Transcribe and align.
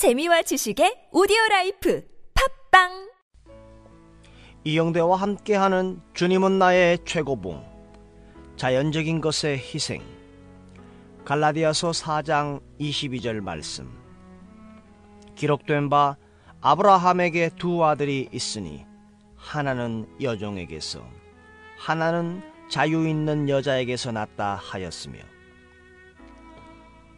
재미와 0.00 0.40
지식의 0.40 1.08
오디오 1.12 1.36
라이프 1.50 2.02
팟빵! 2.70 3.10
이영대와 4.64 5.14
함께하는 5.14 6.00
주님은 6.14 6.58
나의 6.58 7.00
최고봉 7.04 7.62
자연적인 8.56 9.20
것의 9.20 9.58
희생. 9.58 10.00
갈라디아서 11.26 11.90
4장 11.90 12.62
22절 12.80 13.42
말씀. 13.42 13.92
기록된 15.34 15.90
바 15.90 16.16
아브라함에게 16.62 17.50
두 17.58 17.84
아들이 17.84 18.26
있으니 18.32 18.86
하나는 19.36 20.06
여종에게서 20.22 21.04
하나는 21.76 22.42
자유 22.70 23.06
있는 23.06 23.50
여자에게서 23.50 24.12
났다 24.12 24.54
하였으며. 24.62 25.18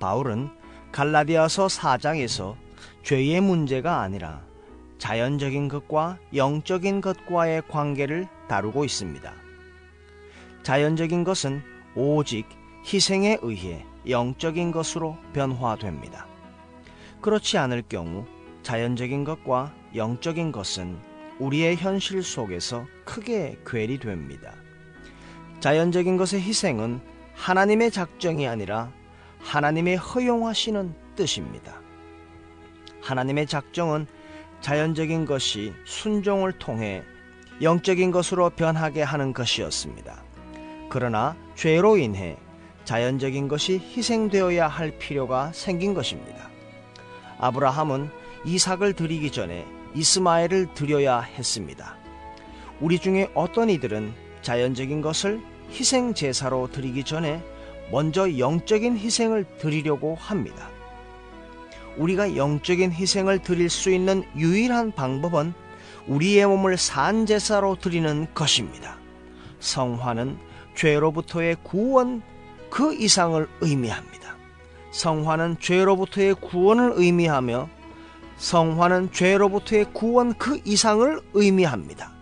바울은 0.00 0.50
갈라디아서 0.90 1.68
4장에서 1.68 2.56
죄의 3.02 3.40
문제가 3.40 4.00
아니라 4.00 4.42
자연적인 4.98 5.68
것과 5.68 6.18
영적인 6.34 7.00
것과의 7.00 7.62
관계를 7.68 8.28
다루고 8.48 8.84
있습니다. 8.84 9.32
자연적인 10.62 11.24
것은 11.24 11.62
오직 11.96 12.46
희생에 12.86 13.38
의해 13.42 13.84
영적인 14.08 14.70
것으로 14.70 15.16
변화됩니다. 15.32 16.26
그렇지 17.20 17.58
않을 17.58 17.82
경우 17.88 18.26
자연적인 18.62 19.24
것과 19.24 19.74
영적인 19.94 20.52
것은 20.52 20.98
우리의 21.38 21.76
현실 21.76 22.22
속에서 22.22 22.86
크게 23.04 23.58
괴리됩니다. 23.66 24.54
자연적인 25.60 26.16
것의 26.16 26.42
희생은 26.42 27.00
하나님의 27.34 27.90
작정이 27.90 28.46
아니라 28.46 28.92
하나님의 29.40 29.96
허용하시는 29.96 30.94
뜻입니다. 31.16 31.80
하나님의 33.02 33.46
작정은 33.46 34.06
자연적인 34.60 35.26
것이 35.26 35.72
순종을 35.84 36.52
통해 36.52 37.02
영적인 37.60 38.10
것으로 38.10 38.50
변하게 38.50 39.02
하는 39.02 39.32
것이었습니다. 39.32 40.22
그러나 40.88 41.36
죄로 41.54 41.96
인해 41.96 42.36
자연적인 42.84 43.48
것이 43.48 43.78
희생되어야 43.78 44.66
할 44.68 44.98
필요가 44.98 45.52
생긴 45.52 45.94
것입니다. 45.94 46.48
아브라함은 47.38 48.10
이삭을 48.44 48.94
드리기 48.94 49.30
전에 49.30 49.66
이스마엘을 49.94 50.74
드려야 50.74 51.20
했습니다. 51.20 51.96
우리 52.80 52.98
중에 52.98 53.30
어떤 53.34 53.70
이들은 53.70 54.12
자연적인 54.42 55.02
것을 55.02 55.40
희생 55.70 56.14
제사로 56.14 56.68
드리기 56.70 57.04
전에 57.04 57.42
먼저 57.90 58.38
영적인 58.38 58.96
희생을 58.96 59.44
드리려고 59.58 60.16
합니다. 60.16 60.68
우리가 61.96 62.36
영적인 62.36 62.92
희생을 62.92 63.40
드릴 63.40 63.70
수 63.70 63.90
있는 63.90 64.24
유일한 64.36 64.92
방법은 64.92 65.52
우리의 66.06 66.46
몸을 66.46 66.76
산 66.76 67.26
제사로 67.26 67.76
드리는 67.76 68.26
것입니다. 68.34 68.96
성화는 69.60 70.38
죄로부터의 70.74 71.56
구원 71.62 72.22
그 72.70 72.94
이상을 72.94 73.46
의미합니다. 73.60 74.36
성화는 74.90 75.56
죄로부터의 75.60 76.34
구원을 76.34 76.92
의미하며 76.96 77.68
성화는 78.36 79.12
죄로부터의 79.12 79.86
구원 79.92 80.34
그 80.34 80.60
이상을 80.64 81.20
의미합니다. 81.34 82.12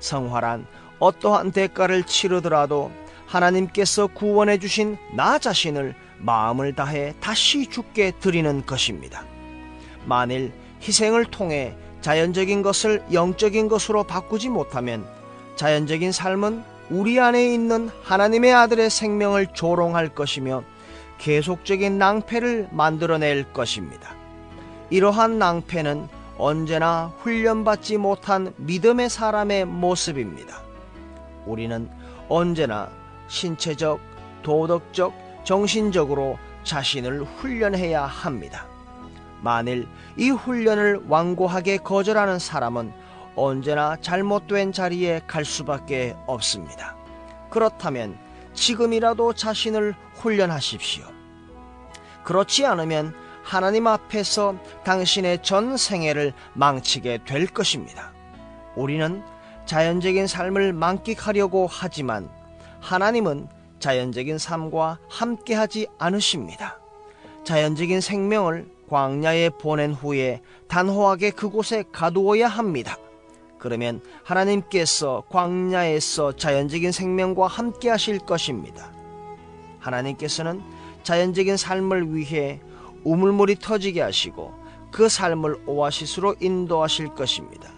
성화란 0.00 0.66
어떠한 0.98 1.52
대가를 1.52 2.04
치르더라도 2.04 2.90
하나님께서 3.30 4.08
구원해 4.08 4.58
주신 4.58 4.96
나 5.14 5.38
자신을 5.38 5.94
마음을 6.18 6.74
다해 6.74 7.14
다시 7.20 7.66
죽게 7.66 8.12
드리는 8.18 8.66
것입니다. 8.66 9.24
만일 10.04 10.52
희생을 10.82 11.26
통해 11.26 11.76
자연적인 12.00 12.62
것을 12.62 13.04
영적인 13.12 13.68
것으로 13.68 14.02
바꾸지 14.02 14.48
못하면 14.48 15.06
자연적인 15.54 16.10
삶은 16.10 16.64
우리 16.90 17.20
안에 17.20 17.54
있는 17.54 17.88
하나님의 18.02 18.52
아들의 18.52 18.90
생명을 18.90 19.48
조롱할 19.52 20.08
것이며 20.08 20.64
계속적인 21.18 21.98
낭패를 21.98 22.70
만들어낼 22.72 23.52
것입니다. 23.52 24.14
이러한 24.88 25.38
낭패는 25.38 26.08
언제나 26.36 27.12
훈련받지 27.18 27.98
못한 27.98 28.52
믿음의 28.56 29.08
사람의 29.08 29.66
모습입니다. 29.66 30.62
우리는 31.46 31.88
언제나 32.28 32.90
신체적, 33.30 34.00
도덕적, 34.42 35.14
정신적으로 35.44 36.38
자신을 36.64 37.22
훈련해야 37.22 38.04
합니다. 38.04 38.66
만일 39.40 39.88
이 40.18 40.28
훈련을 40.28 41.04
완고하게 41.08 41.78
거절하는 41.78 42.38
사람은 42.38 42.92
언제나 43.36 43.96
잘못된 43.96 44.72
자리에 44.72 45.22
갈 45.26 45.46
수밖에 45.46 46.14
없습니다. 46.26 46.94
그렇다면 47.48 48.18
지금이라도 48.52 49.32
자신을 49.32 49.94
훈련하십시오. 50.16 51.04
그렇지 52.24 52.66
않으면 52.66 53.14
하나님 53.42 53.86
앞에서 53.86 54.56
당신의 54.84 55.42
전 55.42 55.76
생애를 55.76 56.34
망치게 56.52 57.20
될 57.24 57.46
것입니다. 57.46 58.12
우리는 58.76 59.22
자연적인 59.64 60.26
삶을 60.26 60.72
만끽하려고 60.72 61.66
하지만 61.70 62.28
하나님은 62.80 63.48
자연적인 63.78 64.38
삶과 64.38 64.98
함께하지 65.08 65.86
않으십니다. 65.98 66.78
자연적인 67.44 68.00
생명을 68.00 68.70
광야에 68.88 69.50
보낸 69.50 69.92
후에 69.92 70.42
단호하게 70.68 71.30
그곳에 71.30 71.84
가두어야 71.92 72.48
합니다. 72.48 72.96
그러면 73.58 74.02
하나님께서 74.24 75.22
광야에서 75.28 76.32
자연적인 76.32 76.92
생명과 76.92 77.46
함께 77.46 77.90
하실 77.90 78.18
것입니다. 78.18 78.90
하나님께서는 79.78 80.62
자연적인 81.02 81.56
삶을 81.56 82.14
위해 82.14 82.60
우물물이 83.04 83.56
터지게 83.56 84.02
하시고 84.02 84.52
그 84.90 85.08
삶을 85.08 85.62
오아시스로 85.66 86.36
인도하실 86.40 87.14
것입니다. 87.14 87.70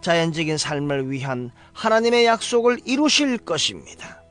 자연적인 0.00 0.58
삶을 0.58 1.10
위한 1.10 1.50
하나님의 1.72 2.26
약속을 2.26 2.80
이루실 2.84 3.38
것입니다. 3.38 4.22